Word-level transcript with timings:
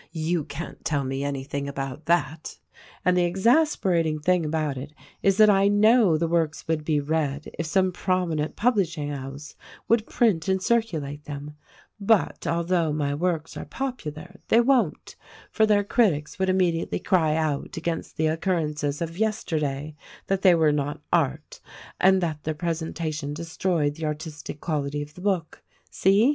You 0.13 0.45
can't 0.45 0.83
tell 0.83 1.03
me 1.03 1.23
anything 1.23 1.67
about 1.67 2.07
that. 2.07 2.57
And 3.05 3.15
the 3.15 3.23
exasperating 3.25 4.17
thing 4.17 4.43
about 4.43 4.75
it 4.75 4.93
is 5.21 5.37
that 5.37 5.47
I 5.47 5.67
know 5.67 6.17
the 6.17 6.27
works 6.27 6.67
would 6.67 6.83
be 6.83 6.99
read 6.99 7.51
if 7.59 7.67
some 7.67 7.91
prominent 7.91 8.55
publishing 8.55 9.09
house 9.09 9.53
would 9.87 10.07
print 10.07 10.47
and 10.47 10.59
circulate 10.59 11.25
them; 11.25 11.55
but, 11.99 12.47
although 12.47 12.91
my 12.91 13.13
works 13.13 13.55
are 13.55 13.65
popular, 13.65 14.39
they 14.47 14.59
won't,— 14.59 15.15
for 15.51 15.67
their 15.67 15.83
critics 15.83 16.39
would 16.39 16.49
immediately 16.49 16.97
cry 16.97 17.35
out 17.35 17.77
against 17.77 18.17
the 18.17 18.25
occurrences 18.25 19.03
of 19.03 19.19
yesterday 19.19 19.93
that 20.25 20.41
they 20.41 20.55
were 20.55 20.71
not 20.71 20.99
art 21.13 21.59
and 21.99 22.21
that 22.21 22.43
their 22.43 22.55
presentation 22.55 23.35
destroyed 23.35 23.93
the 23.93 24.05
artistic 24.05 24.59
quality 24.59 25.03
of 25.03 25.13
the 25.13 25.21
book. 25.21 25.61
See? 25.91 26.29